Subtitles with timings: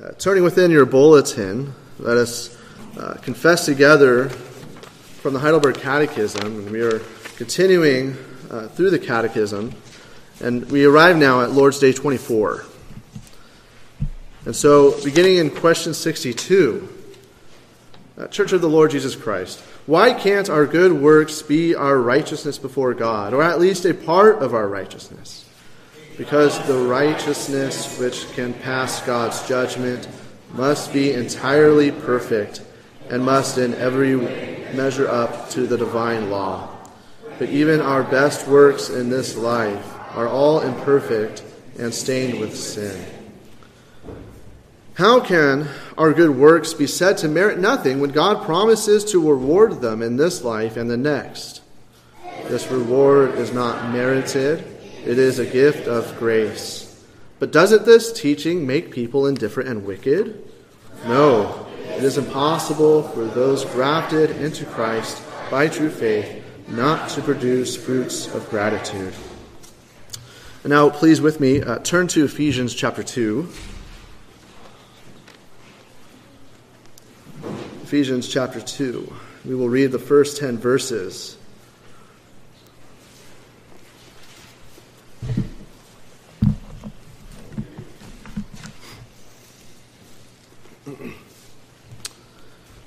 [0.00, 2.56] Uh, turning within your bulletin, let us
[3.00, 7.00] uh, confess together from the Heidelberg Catechism, we are
[7.36, 8.16] continuing
[8.48, 9.74] uh, through the Catechism,
[10.40, 12.64] and we arrive now at Lord's Day 24.
[14.44, 16.88] And so, beginning in question 62,
[18.18, 22.56] uh, Church of the Lord Jesus Christ, why can't our good works be our righteousness
[22.56, 25.47] before God, or at least a part of our righteousness?
[26.18, 30.08] Because the righteousness which can pass God's judgment
[30.52, 32.60] must be entirely perfect
[33.08, 34.16] and must in every
[34.74, 36.68] measure up to the divine law.
[37.38, 41.44] But even our best works in this life are all imperfect
[41.78, 43.00] and stained with sin.
[44.94, 49.80] How can our good works be said to merit nothing when God promises to reward
[49.80, 51.60] them in this life and the next?
[52.48, 54.77] This reward is not merited
[55.08, 57.02] it is a gift of grace.
[57.38, 60.46] But doesn't this teaching make people indifferent and wicked?
[61.06, 61.66] No.
[61.96, 68.26] It is impossible for those grafted into Christ by true faith not to produce fruits
[68.34, 69.14] of gratitude.
[70.62, 73.48] Now, please, with me, uh, turn to Ephesians chapter 2.
[77.84, 79.10] Ephesians chapter 2.
[79.46, 81.37] We will read the first 10 verses.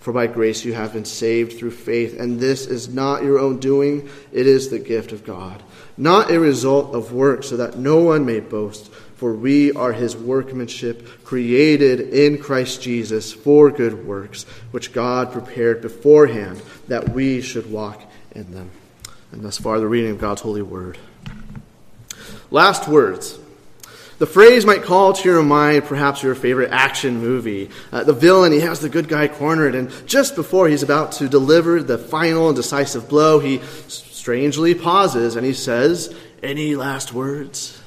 [0.00, 3.58] For by grace you have been saved through faith, and this is not your own
[3.58, 5.62] doing, it is the gift of God,
[5.96, 8.90] not a result of works, so that no one may boast.
[9.16, 15.82] For we are his workmanship, created in Christ Jesus for good works, which God prepared
[15.82, 18.02] beforehand that we should walk
[18.34, 18.70] in them.
[19.32, 20.96] And thus far, the reading of God's holy word.
[22.50, 23.38] Last words.
[24.20, 27.70] The phrase might call to your mind perhaps your favorite action movie.
[27.90, 31.26] Uh, the villain, he has the good guy cornered, and just before he's about to
[31.26, 37.80] deliver the final and decisive blow, he strangely pauses and he says, Any last words?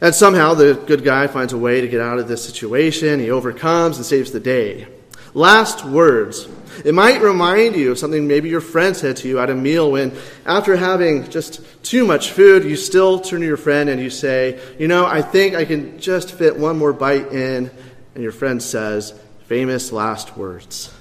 [0.00, 3.20] And somehow the good guy finds a way to get out of this situation.
[3.20, 4.86] He overcomes and saves the day.
[5.34, 6.46] Last words.
[6.84, 9.92] It might remind you of something maybe your friend said to you at a meal
[9.92, 10.16] when,
[10.46, 14.60] after having just too much food, you still turn to your friend and you say,
[14.78, 17.70] You know, I think I can just fit one more bite in.
[18.14, 19.14] And your friend says,
[19.46, 20.92] Famous last words.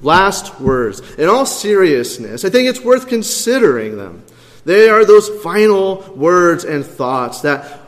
[0.00, 1.00] Last words.
[1.16, 4.22] In all seriousness, I think it's worth considering them.
[4.64, 7.80] They are those final words and thoughts that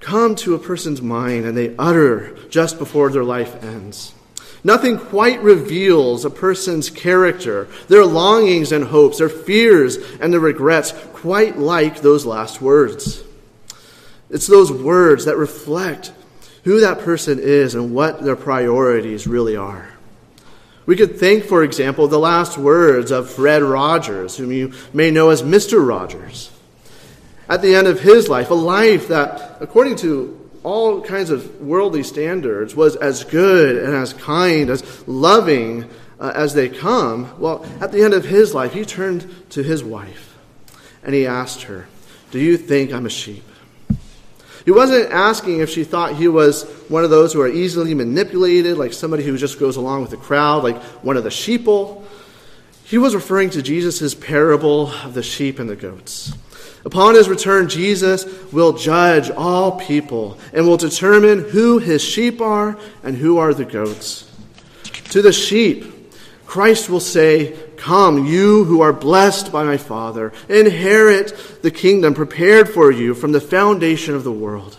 [0.00, 4.14] come to a person's mind and they utter just before their life ends.
[4.64, 10.92] Nothing quite reveals a person's character, their longings and hopes, their fears and their regrets,
[11.12, 13.22] quite like those last words.
[14.30, 16.12] It's those words that reflect
[16.64, 19.88] who that person is and what their priorities really are.
[20.86, 25.30] We could think, for example, the last words of Fred Rogers, whom you may know
[25.30, 25.86] as Mr.
[25.86, 26.50] Rogers.
[27.48, 32.02] At the end of his life, a life that, according to all kinds of worldly
[32.02, 35.88] standards was as good and as kind, as loving
[36.20, 39.84] uh, as they come, well, at the end of his life, he turned to his
[39.84, 40.36] wife
[41.02, 41.88] and he asked her,
[42.30, 43.44] Do you think I'm a sheep?
[44.64, 48.76] He wasn't asking if she thought he was one of those who are easily manipulated,
[48.76, 52.04] like somebody who just goes along with the crowd, like one of the sheeple.
[52.84, 56.34] He was referring to Jesus' parable of the sheep and the goats.
[56.88, 62.78] Upon his return, Jesus will judge all people and will determine who his sheep are
[63.02, 64.26] and who are the goats.
[65.10, 65.84] To the sheep,
[66.46, 72.70] Christ will say, Come, you who are blessed by my Father, inherit the kingdom prepared
[72.70, 74.78] for you from the foundation of the world.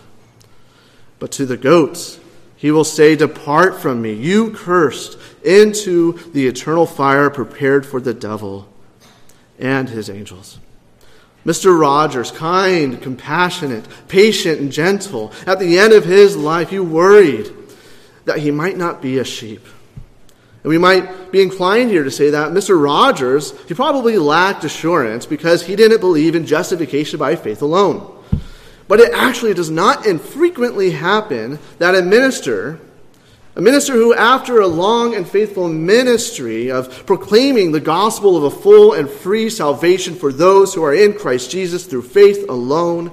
[1.20, 2.20] But to the goats,
[2.56, 8.16] he will say, Depart from me, you cursed, into the eternal fire prepared for the
[8.16, 8.68] devil
[9.60, 10.58] and his angels.
[11.46, 11.80] Mr.
[11.80, 17.50] Rogers, kind, compassionate, patient, and gentle, at the end of his life, he worried
[18.26, 19.66] that he might not be a sheep.
[20.64, 22.82] And we might be inclined here to say that Mr.
[22.82, 28.16] Rogers, he probably lacked assurance because he didn't believe in justification by faith alone.
[28.90, 32.80] But it actually does not infrequently happen that a minister,
[33.56, 38.52] a minister who, after a long and faithful ministry of proclaiming the gospel of a
[38.52, 43.12] full and free salvation for those who are in Christ Jesus through faith alone,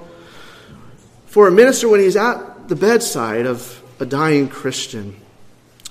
[1.27, 5.17] for a minister when he's at the bedside of a dying Christian,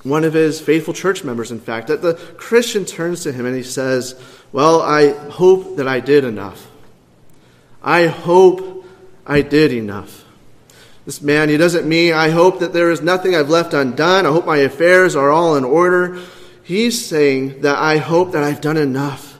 [0.03, 3.55] one of his faithful church members, in fact, that the Christian turns to him and
[3.55, 4.19] he says,
[4.51, 6.69] Well, I hope that I did enough.
[7.81, 8.85] I hope
[9.25, 10.24] I did enough.
[11.05, 14.25] This man, he doesn't mean, I hope that there is nothing I've left undone.
[14.25, 16.19] I hope my affairs are all in order.
[16.63, 19.39] He's saying that I hope that I've done enough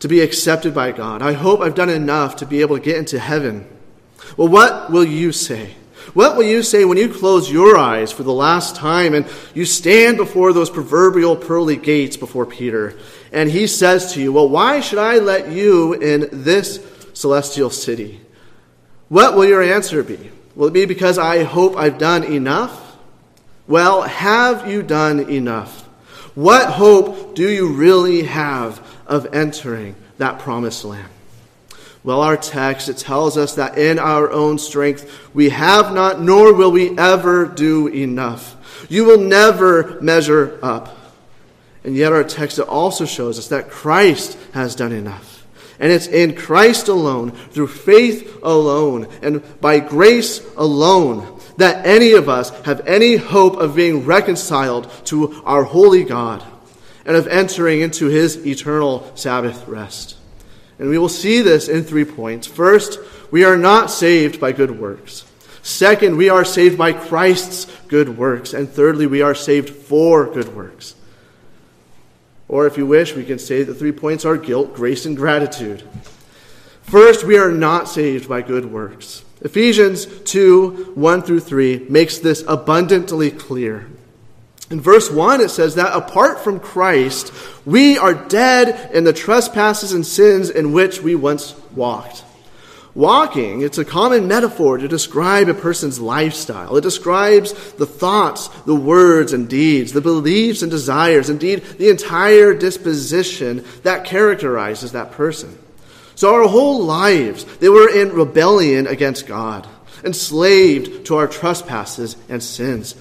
[0.00, 1.22] to be accepted by God.
[1.22, 3.66] I hope I've done enough to be able to get into heaven.
[4.36, 5.74] Well, what will you say?
[6.12, 9.64] What will you say when you close your eyes for the last time and you
[9.64, 12.96] stand before those proverbial pearly gates before Peter?
[13.32, 16.84] And he says to you, Well, why should I let you in this
[17.14, 18.20] celestial city?
[19.08, 20.30] What will your answer be?
[20.56, 22.96] Will it be because I hope I've done enough?
[23.68, 25.82] Well, have you done enough?
[26.34, 31.08] What hope do you really have of entering that promised land?
[32.02, 36.54] Well, our text, it tells us that in our own strength we have not, nor
[36.54, 38.86] will we ever do enough.
[38.88, 40.96] You will never measure up.
[41.84, 45.35] And yet, our text it also shows us that Christ has done enough.
[45.78, 52.28] And it's in Christ alone, through faith alone, and by grace alone, that any of
[52.28, 56.44] us have any hope of being reconciled to our holy God
[57.04, 60.16] and of entering into his eternal Sabbath rest.
[60.78, 62.46] And we will see this in three points.
[62.46, 62.98] First,
[63.30, 65.24] we are not saved by good works.
[65.62, 68.52] Second, we are saved by Christ's good works.
[68.54, 70.94] And thirdly, we are saved for good works.
[72.48, 75.82] Or if you wish, we can say the three points are guilt, grace, and gratitude.
[76.82, 79.24] First, we are not saved by good works.
[79.40, 83.88] Ephesians 2 1 through 3 makes this abundantly clear.
[84.70, 87.32] In verse 1, it says that apart from Christ,
[87.64, 92.24] we are dead in the trespasses and sins in which we once walked.
[92.96, 96.78] Walking, it's a common metaphor to describe a person's lifestyle.
[96.78, 102.54] It describes the thoughts, the words and deeds, the beliefs and desires, indeed, the entire
[102.54, 105.58] disposition that characterizes that person.
[106.14, 109.68] So our whole lives, they were in rebellion against God,
[110.02, 112.94] enslaved to our trespasses and sins.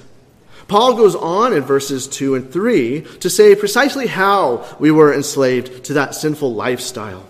[0.68, 5.86] Paul goes on in verses 2 and 3 to say precisely how we were enslaved
[5.86, 7.26] to that sinful lifestyle.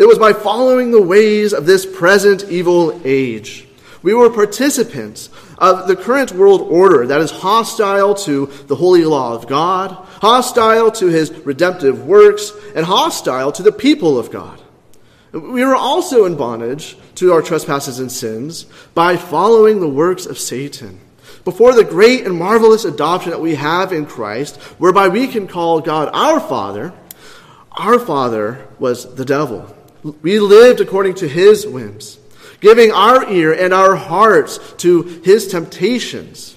[0.00, 3.68] It was by following the ways of this present evil age.
[4.02, 9.34] We were participants of the current world order that is hostile to the holy law
[9.34, 9.90] of God,
[10.22, 14.62] hostile to his redemptive works, and hostile to the people of God.
[15.32, 18.64] We were also in bondage to our trespasses and sins
[18.94, 20.98] by following the works of Satan
[21.44, 25.82] before the great and marvelous adoption that we have in Christ, whereby we can call
[25.82, 26.94] God our Father,
[27.72, 29.76] our Father was the devil.
[30.02, 32.18] We lived according to his whims,
[32.60, 36.56] giving our ear and our hearts to his temptations.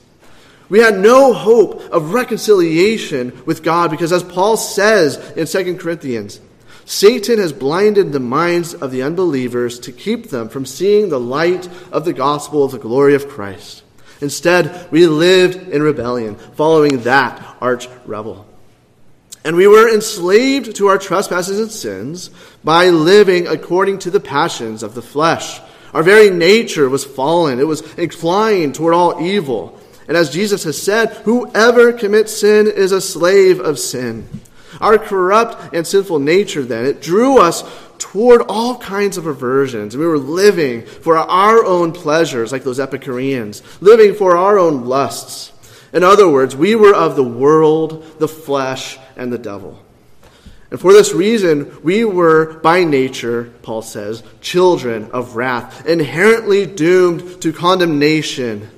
[0.69, 6.39] We had no hope of reconciliation with God because, as Paul says in 2 Corinthians,
[6.85, 11.69] Satan has blinded the minds of the unbelievers to keep them from seeing the light
[11.91, 13.83] of the gospel of the glory of Christ.
[14.19, 18.47] Instead, we lived in rebellion, following that arch rebel.
[19.45, 22.29] And we were enslaved to our trespasses and sins
[22.63, 25.59] by living according to the passions of the flesh.
[25.93, 29.79] Our very nature was fallen, it was inclined toward all evil.
[30.07, 34.27] And as Jesus has said, whoever commits sin is a slave of sin.
[34.81, 37.63] Our corrupt and sinful nature, then, it drew us
[37.99, 39.95] toward all kinds of aversions.
[39.95, 45.51] We were living for our own pleasures, like those Epicureans, living for our own lusts.
[45.93, 49.79] In other words, we were of the world, the flesh, and the devil.
[50.71, 57.41] And for this reason, we were by nature, Paul says, children of wrath, inherently doomed
[57.43, 58.71] to condemnation.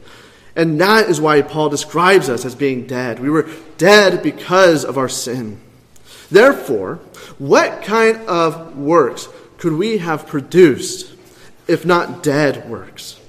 [0.58, 3.20] And that is why Paul describes us as being dead.
[3.20, 5.62] We were dead because of our sin.
[6.30, 6.96] Therefore,
[7.38, 11.14] what kind of works could we have produced
[11.66, 13.20] if not dead works?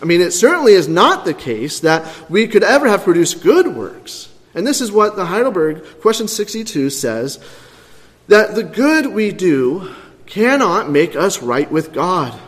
[0.00, 3.68] I mean, it certainly is not the case that we could ever have produced good
[3.68, 4.31] works.
[4.54, 7.38] And this is what the Heidelberg question 62 says
[8.28, 9.94] that the good we do
[10.26, 12.38] cannot make us right with God.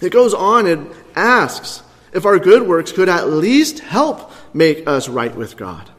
[0.00, 1.82] It goes on and asks
[2.12, 5.90] if our good works could at least help make us right with God.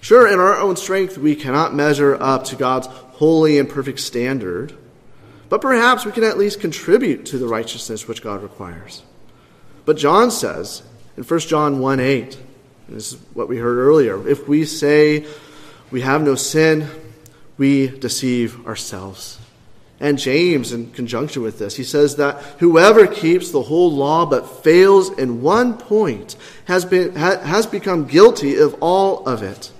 [0.00, 4.72] Sure, in our own strength, we cannot measure up to God's holy and perfect standard,
[5.48, 9.02] but perhaps we can at least contribute to the righteousness which God requires.
[9.84, 10.82] But John says
[11.16, 12.38] in 1 John 1 8,
[12.90, 15.24] this is what we heard earlier, if we say
[15.90, 16.88] we have no sin,
[17.56, 19.38] we deceive ourselves.
[20.00, 24.62] And James, in conjunction with this, he says that whoever keeps the whole law but
[24.64, 29.70] fails in one point has, been, has become guilty of all of it.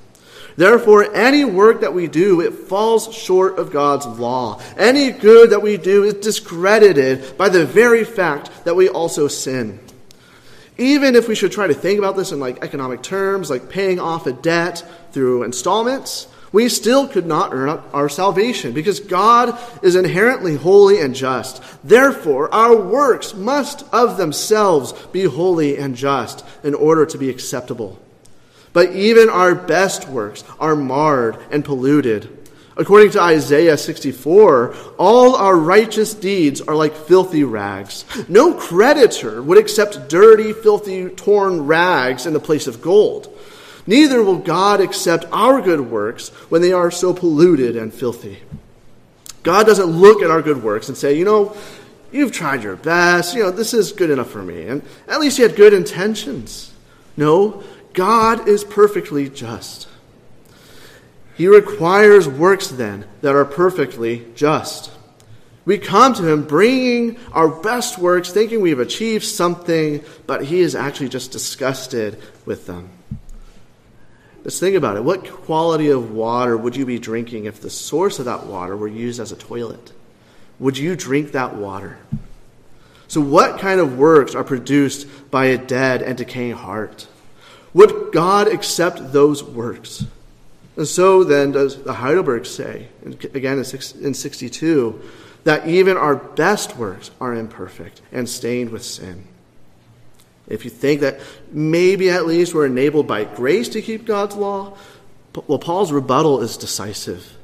[0.57, 4.61] Therefore, any work that we do, it falls short of God's law.
[4.77, 9.81] Any good that we do is discredited by the very fact that we also sin.
[10.81, 14.01] Even if we should try to think about this in like economic terms, like paying
[14.01, 14.83] off a debt
[15.13, 21.15] through installments, we still could not earn our salvation because God is inherently holy and
[21.15, 21.63] just.
[21.85, 28.01] Therefore, our works must of themselves be holy and just in order to be acceptable.
[28.73, 32.40] But even our best works are marred and polluted.
[32.81, 38.07] According to Isaiah 64, all our righteous deeds are like filthy rags.
[38.27, 43.39] No creditor would accept dirty, filthy, torn rags in the place of gold.
[43.87, 48.39] Neither will God accept our good works when they are so polluted and filthy.
[49.43, 51.55] God doesn't look at our good works and say, you know,
[52.11, 54.67] you've tried your best, you know, this is good enough for me.
[54.67, 56.73] And at least you had good intentions.
[57.15, 59.87] No, God is perfectly just.
[61.41, 64.91] He requires works then that are perfectly just.
[65.65, 70.75] We come to Him bringing our best works, thinking we've achieved something, but He is
[70.75, 72.91] actually just disgusted with them.
[74.45, 75.05] Let's think about it.
[75.05, 78.87] What quality of water would you be drinking if the source of that water were
[78.87, 79.93] used as a toilet?
[80.59, 81.97] Would you drink that water?
[83.09, 87.09] So, what kind of works are produced by a dead and decaying heart?
[87.73, 90.05] Would God accept those works?
[90.81, 95.03] And so then does the Heidelberg say, again in 62,
[95.45, 99.25] that even our best works are imperfect and stained with sin.
[100.49, 101.21] If you think that
[101.53, 104.79] maybe at least we're enabled by grace to keep God's law,
[105.47, 107.37] well, Paul's rebuttal is decisive.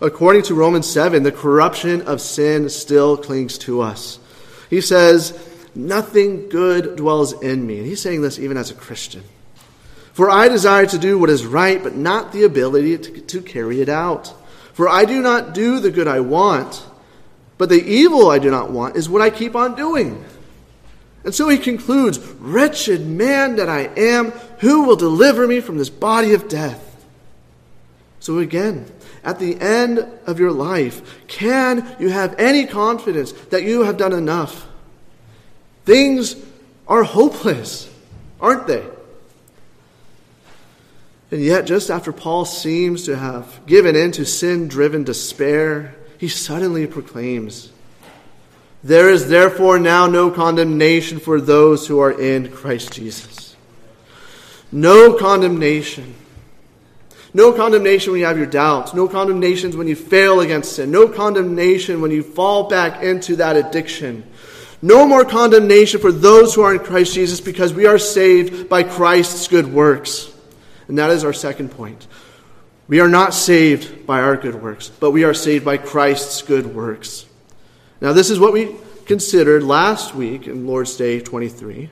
[0.00, 4.18] According to Romans 7, the corruption of sin still clings to us.
[4.70, 5.38] He says,
[5.76, 7.78] Nothing good dwells in me.
[7.78, 9.22] And he's saying this even as a Christian.
[10.12, 13.80] For I desire to do what is right, but not the ability to, to carry
[13.80, 14.34] it out.
[14.74, 16.84] For I do not do the good I want,
[17.58, 20.24] but the evil I do not want is what I keep on doing.
[21.24, 25.90] And so he concludes Wretched man that I am, who will deliver me from this
[25.90, 26.88] body of death?
[28.20, 28.86] So again,
[29.24, 34.12] at the end of your life, can you have any confidence that you have done
[34.12, 34.66] enough?
[35.84, 36.36] Things
[36.88, 37.92] are hopeless,
[38.40, 38.84] aren't they?
[41.32, 46.28] And yet, just after Paul seems to have given in to sin driven despair, he
[46.28, 47.72] suddenly proclaims,
[48.84, 53.56] there is therefore now no condemnation for those who are in Christ Jesus.
[54.70, 56.14] No condemnation.
[57.32, 58.92] No condemnation when you have your doubts.
[58.92, 60.90] No condemnations when you fail against sin.
[60.90, 64.22] No condemnation when you fall back into that addiction.
[64.82, 68.82] No more condemnation for those who are in Christ Jesus because we are saved by
[68.82, 70.31] Christ's good works.
[70.88, 72.06] And that is our second point.
[72.88, 76.74] We are not saved by our good works, but we are saved by Christ's good
[76.74, 77.26] works.
[78.00, 81.88] Now, this is what we considered last week in Lord's Day 23.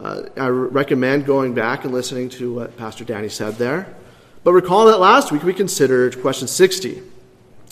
[0.00, 3.94] Uh, I recommend going back and listening to what Pastor Danny said there.
[4.42, 7.02] But recall that last week we considered question 60.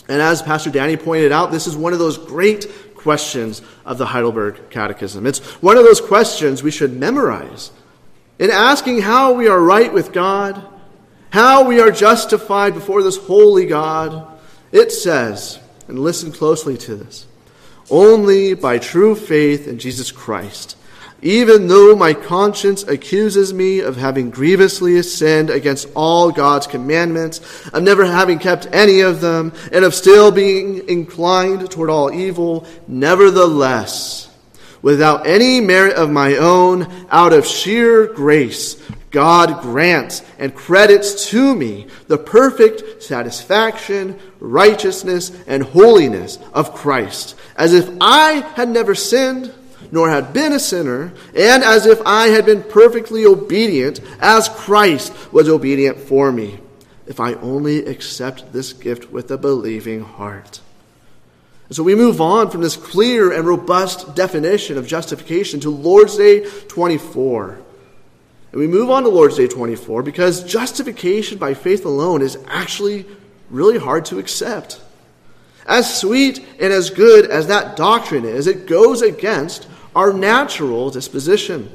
[0.08, 4.06] And as Pastor Danny pointed out, this is one of those great questions of the
[4.06, 5.26] Heidelberg Catechism.
[5.26, 7.70] It's one of those questions we should memorize.
[8.38, 10.66] In asking how we are right with God,
[11.30, 14.26] how we are justified before this holy God,
[14.72, 15.58] it says,
[15.88, 17.26] and listen closely to this
[17.90, 20.76] only by true faith in Jesus Christ.
[21.20, 27.82] Even though my conscience accuses me of having grievously sinned against all God's commandments, of
[27.82, 34.28] never having kept any of them, and of still being inclined toward all evil, nevertheless,
[34.82, 38.76] without any merit of my own, out of sheer grace,
[39.12, 47.72] God grants and credits to me the perfect satisfaction, righteousness, and holiness of Christ, as
[47.74, 49.52] if I had never sinned,
[49.92, 55.12] nor had been a sinner, and as if I had been perfectly obedient, as Christ
[55.30, 56.58] was obedient for me,
[57.06, 60.60] if I only accept this gift with a believing heart.
[61.72, 66.44] So we move on from this clear and robust definition of justification to Lord's Day
[66.68, 67.60] 24.
[68.52, 73.06] And we move on to Lord's Day 24 because justification by faith alone is actually
[73.48, 74.82] really hard to accept.
[75.64, 81.70] As sweet and as good as that doctrine is, it goes against our natural disposition.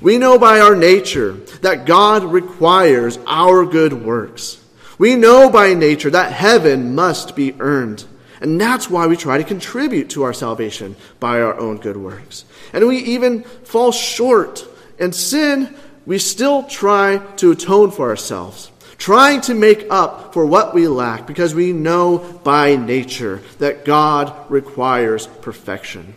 [0.00, 1.32] We know by our nature
[1.62, 4.62] that God requires our good works.
[4.98, 8.04] We know by nature that heaven must be earned.
[8.42, 12.44] And that's why we try to contribute to our salvation by our own good works.
[12.72, 14.66] And we even fall short
[14.98, 15.72] and sin,
[16.06, 21.24] we still try to atone for ourselves, trying to make up for what we lack
[21.24, 26.12] because we know by nature that God requires perfection.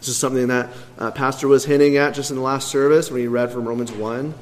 [0.00, 3.22] This is something that uh, Pastor was hinting at just in the last service when
[3.22, 4.34] he read from Romans 1.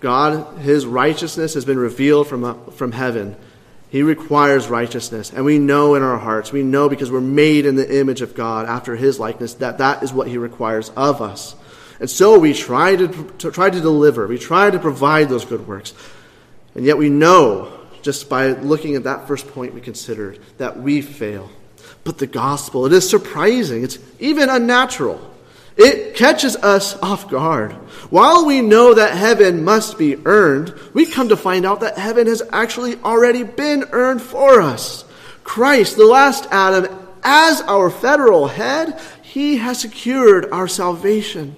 [0.00, 3.36] God, his righteousness has been revealed from, uh, from heaven
[3.94, 5.32] he requires righteousness.
[5.32, 8.34] And we know in our hearts, we know because we're made in the image of
[8.34, 11.54] God after his likeness, that that is what he requires of us.
[12.00, 13.06] And so we try to,
[13.38, 15.94] to, try to deliver, we try to provide those good works.
[16.74, 17.72] And yet we know,
[18.02, 21.48] just by looking at that first point we considered, that we fail.
[22.02, 23.84] But the gospel, it is surprising.
[23.84, 25.20] It's even unnatural.
[25.76, 27.72] It catches us off guard.
[28.10, 32.28] While we know that heaven must be earned, we come to find out that heaven
[32.28, 35.04] has actually already been earned for us.
[35.42, 36.86] Christ, the last Adam,
[37.24, 41.56] as our federal head, he has secured our salvation.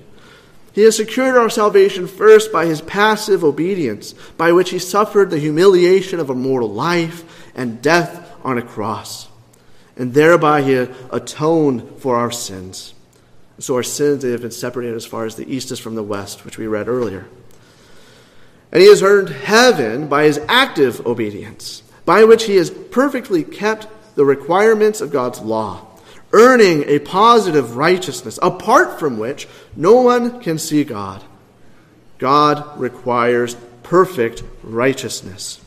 [0.73, 5.39] He has secured our salvation first by his passive obedience, by which he suffered the
[5.39, 9.29] humiliation of a mortal life and death on a cross.
[9.97, 12.95] And thereby he atoned for our sins.
[13.59, 16.45] So our sins have been separated as far as the east is from the west,
[16.45, 17.27] which we read earlier.
[18.71, 23.87] And he has earned heaven by his active obedience, by which he has perfectly kept
[24.15, 25.87] the requirements of God's law,
[26.33, 31.23] earning a positive righteousness, apart from which no one can see God.
[32.19, 35.61] God requires perfect righteousness.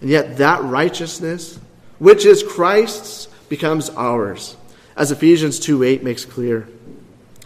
[0.00, 1.58] And yet that righteousness,
[1.98, 4.56] which is Christ's, becomes ours,
[4.96, 6.68] as Ephesians 2 8 makes clear.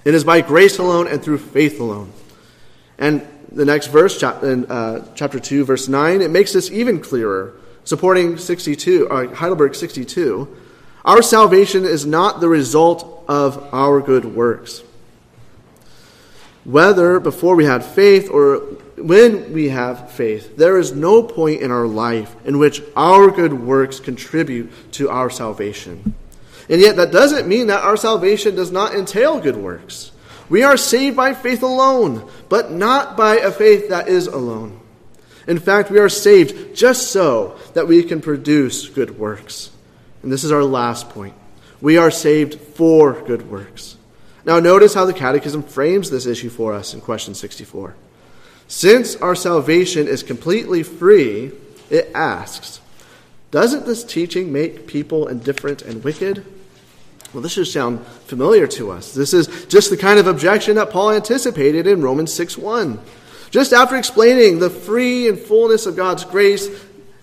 [0.05, 2.13] It is by grace alone and through faith alone.
[2.99, 8.39] And the next verse, uh, chapter 2, verse 9, it makes this even clearer, supporting
[8.39, 10.57] 62, uh, Heidelberg 62.
[11.05, 14.83] Our salvation is not the result of our good works.
[16.65, 18.59] Whether before we had faith or
[18.97, 23.53] when we have faith, there is no point in our life in which our good
[23.53, 26.15] works contribute to our salvation.
[26.69, 30.13] And yet, that doesn't mean that our salvation does not entail good works.
[30.49, 34.81] We are saved by faith alone, but not by a faith that is alone.
[35.47, 39.71] In fact, we are saved just so that we can produce good works.
[40.23, 41.35] And this is our last point.
[41.81, 43.97] We are saved for good works.
[44.45, 47.95] Now, notice how the Catechism frames this issue for us in question 64.
[48.69, 51.53] Since our salvation is completely free,
[51.91, 52.81] it asks,
[53.53, 56.45] doesn't this teaching make people indifferent and wicked?
[57.33, 59.15] Well, this should sound familiar to us.
[59.15, 62.99] This is just the kind of objection that Paul anticipated in Romans 6 1.
[63.51, 66.67] Just after explaining the free and fullness of God's grace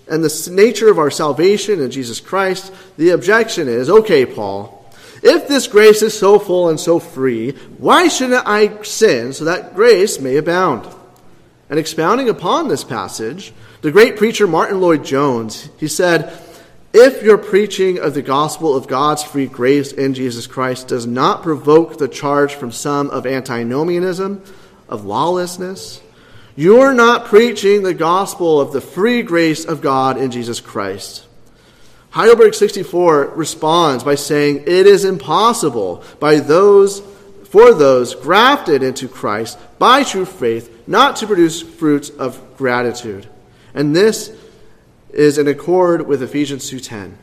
[0.08, 4.80] and the nature of our salvation in Jesus Christ, the objection is okay, Paul,
[5.24, 9.74] if this grace is so full and so free, why shouldn't I sin so that
[9.74, 10.88] grace may abound?
[11.72, 16.38] And expounding upon this passage, the great preacher Martyn Lloyd-Jones, he said,
[16.92, 21.44] if your preaching of the gospel of God's free grace in Jesus Christ does not
[21.44, 24.44] provoke the charge from some of antinomianism,
[24.88, 26.02] of lawlessness,
[26.56, 31.28] you're not preaching the gospel of the free grace of God in Jesus Christ.
[32.10, 37.02] Heidelberg 64 responds by saying, It is impossible by those
[37.50, 43.28] for those grafted into Christ by true faith not to produce fruits of gratitude.
[43.80, 44.30] And this
[45.14, 47.14] is in accord with Ephesians 2:10.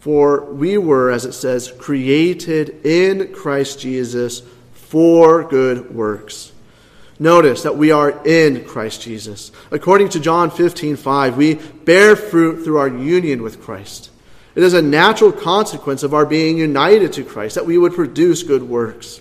[0.00, 4.42] For we were as it says created in Christ Jesus
[4.74, 6.50] for good works.
[7.20, 9.52] Notice that we are in Christ Jesus.
[9.70, 14.10] According to John 15:5, we bear fruit through our union with Christ.
[14.56, 18.42] It is a natural consequence of our being united to Christ that we would produce
[18.42, 19.20] good works.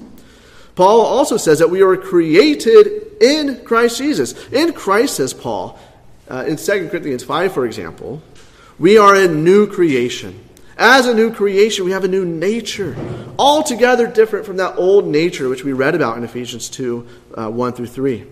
[0.74, 4.34] Paul also says that we are created in Christ Jesus.
[4.52, 5.78] In Christ, says Paul,
[6.30, 8.22] uh, in 2 Corinthians 5, for example,
[8.78, 10.40] we are a new creation.
[10.78, 12.96] As a new creation, we have a new nature,
[13.38, 17.74] altogether different from that old nature which we read about in Ephesians 2 uh, 1
[17.74, 18.26] through 3.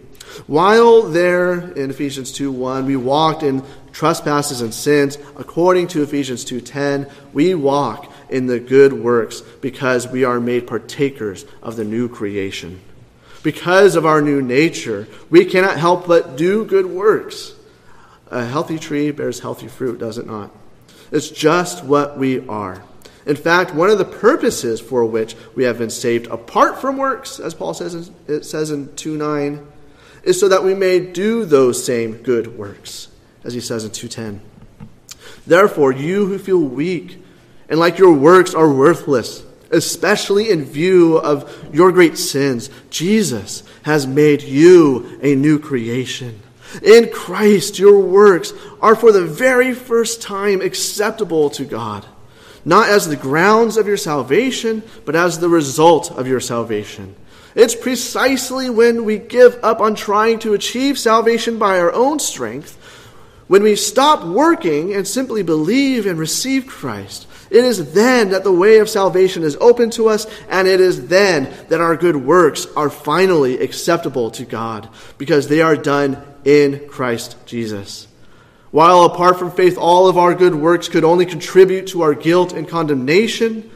[0.45, 6.45] While there in Ephesians 2 1, we walked in trespasses and sins, according to Ephesians
[6.45, 12.07] 2.10, we walk in the good works because we are made partakers of the new
[12.07, 12.79] creation.
[13.41, 17.53] Because of our new nature, we cannot help but do good works.
[18.31, 20.51] A healthy tree bears healthy fruit, does it not?
[21.11, 22.83] It's just what we are.
[23.25, 27.39] In fact, one of the purposes for which we have been saved apart from works,
[27.39, 29.67] as Paul says it says in 2 9,
[30.23, 33.09] is so that we may do those same good works,
[33.43, 34.41] as he says in 210.
[35.45, 37.21] Therefore, you who feel weak
[37.69, 44.07] and like your works are worthless, especially in view of your great sins, Jesus has
[44.07, 46.41] made you a new creation.
[46.81, 52.05] In Christ, your works are for the very first time acceptable to God
[52.67, 57.15] not as the grounds of your salvation, but as the result of your salvation.
[57.55, 62.75] It's precisely when we give up on trying to achieve salvation by our own strength,
[63.47, 68.51] when we stop working and simply believe and receive Christ, it is then that the
[68.51, 72.67] way of salvation is open to us, and it is then that our good works
[72.75, 78.07] are finally acceptable to God, because they are done in Christ Jesus.
[78.71, 82.53] While apart from faith, all of our good works could only contribute to our guilt
[82.53, 83.71] and condemnation,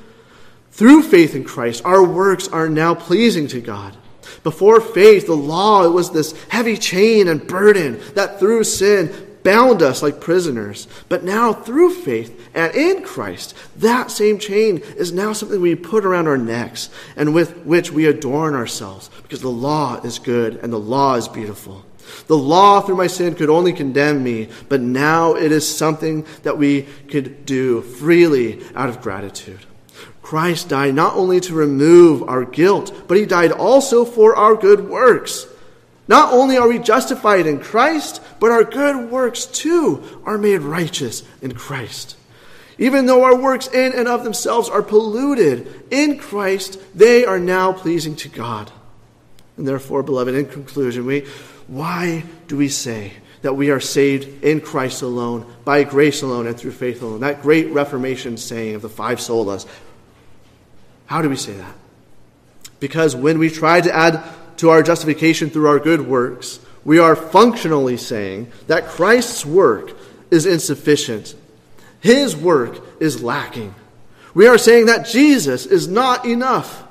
[0.71, 3.95] through faith in Christ, our works are now pleasing to God.
[4.43, 10.01] Before faith, the law, was this heavy chain and burden that through sin bound us
[10.01, 10.87] like prisoners.
[11.09, 16.05] But now, through faith and in Christ, that same chain is now something we put
[16.05, 20.71] around our necks and with which we adorn ourselves because the law is good and
[20.71, 21.85] the law is beautiful.
[22.27, 26.57] The law through my sin could only condemn me, but now it is something that
[26.57, 29.59] we could do freely out of gratitude.
[30.21, 34.89] Christ died not only to remove our guilt, but he died also for our good
[34.89, 35.45] works.
[36.11, 41.23] Not only are we justified in Christ, but our good works too are made righteous
[41.41, 42.17] in Christ.
[42.77, 47.71] Even though our works in and of themselves are polluted, in Christ they are now
[47.71, 48.69] pleasing to God.
[49.55, 51.21] And therefore, beloved, in conclusion, we
[51.67, 56.59] why do we say that we are saved in Christ alone, by grace alone, and
[56.59, 57.21] through faith alone?
[57.21, 59.65] That great Reformation saying of the five solas.
[61.05, 61.75] How do we say that?
[62.81, 64.21] Because when we try to add
[64.57, 69.93] to our justification through our good works, we are functionally saying that Christ's work
[70.29, 71.35] is insufficient.
[71.99, 73.75] His work is lacking.
[74.33, 76.83] We are saying that Jesus is not enough.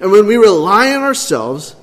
[0.00, 1.76] And when we rely on ourselves,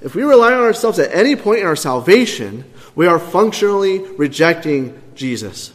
[0.00, 2.64] if we rely on ourselves at any point in our salvation,
[2.94, 5.72] we are functionally rejecting Jesus.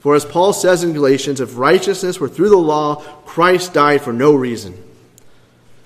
[0.00, 4.12] For as Paul says in Galatians, if righteousness were through the law, Christ died for
[4.12, 4.74] no reason.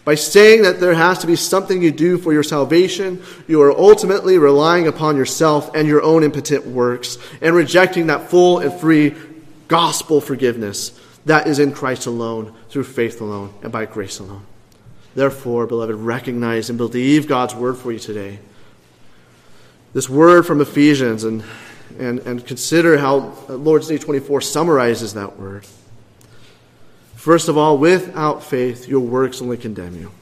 [0.06, 3.76] By saying that there has to be something you do for your salvation, you are
[3.76, 9.16] ultimately relying upon yourself and your own impotent works and rejecting that full and free
[9.66, 14.46] gospel forgiveness that is in Christ alone, through faith alone, and by grace alone.
[15.16, 18.38] Therefore, beloved, recognize and believe God's word for you today.
[19.92, 21.42] This word from Ephesians, and,
[21.98, 25.66] and, and consider how Lord's Day 24 summarizes that word.
[27.26, 30.12] First of all, without faith, your works only condemn you.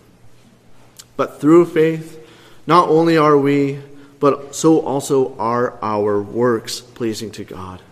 [1.18, 2.18] But through faith,
[2.66, 3.78] not only are we,
[4.20, 7.82] but so also are our works pleasing to God.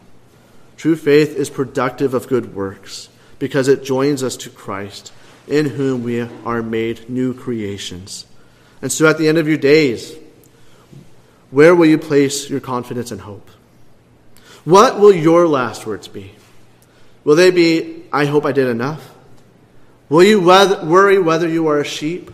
[0.79, 5.12] True faith is productive of good works because it joins us to Christ
[5.46, 8.25] in whom we are made new creations.
[8.81, 10.16] And so at the end of your days,
[11.51, 13.51] where will you place your confidence and hope?
[14.64, 16.33] What will your last words be?
[17.25, 19.14] Will they be, I hope I did enough?
[20.09, 22.31] Will you worry whether you are a sheep?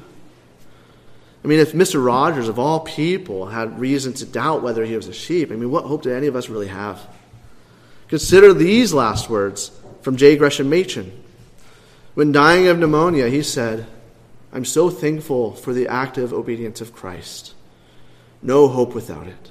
[1.45, 2.05] I mean, if Mr.
[2.05, 5.71] Rogers, of all people, had reason to doubt whether he was a sheep, I mean,
[5.71, 7.07] what hope did any of us really have?
[8.09, 9.71] Consider these last words
[10.03, 10.37] from J.
[10.37, 11.13] Gresham Machen.
[12.15, 13.87] When dying of pneumonia, he said,
[14.53, 17.55] I'm so thankful for the active obedience of Christ.
[18.43, 19.51] No hope without it.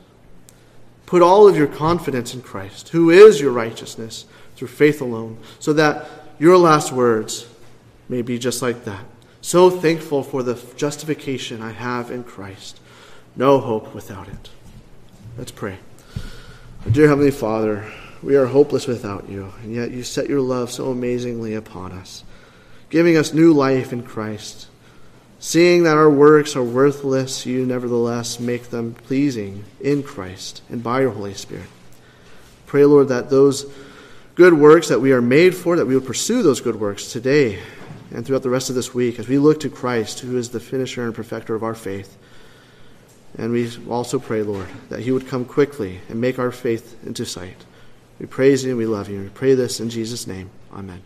[1.05, 4.25] Put all of your confidence in Christ, who is your righteousness,
[4.57, 7.47] through faith alone, so that your last words
[8.09, 9.05] may be just like that.
[9.39, 12.81] So thankful for the justification I have in Christ.
[13.37, 14.49] No hope without it.
[15.37, 15.79] Let's pray.
[16.91, 17.89] Dear Heavenly Father,
[18.21, 22.25] we are hopeless without you, and yet you set your love so amazingly upon us
[22.89, 24.67] giving us new life in Christ.
[25.39, 31.01] Seeing that our works are worthless, you nevertheless make them pleasing in Christ and by
[31.01, 31.67] your Holy Spirit.
[32.65, 33.71] Pray, Lord, that those
[34.37, 37.59] good works that we are made for, that we would pursue those good works today
[38.11, 40.59] and throughout the rest of this week as we look to Christ, who is the
[40.59, 42.15] finisher and perfecter of our faith.
[43.35, 47.25] And we also pray, Lord, that He would come quickly and make our faith into
[47.25, 47.65] sight.
[48.19, 49.21] We praise You and we love You.
[49.21, 50.51] We pray this in Jesus' name.
[50.71, 51.01] Amen.